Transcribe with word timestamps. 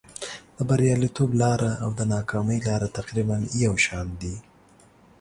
د 0.57 0.59
بریالیتوب 0.69 1.29
لاره 1.41 1.71
او 1.83 1.89
د 1.99 2.01
ناکامۍ 2.13 2.59
لاره 2.67 2.87
تقریبا 2.97 3.37
یو 3.63 3.73
شان 3.85 4.07
دي. 4.21 4.35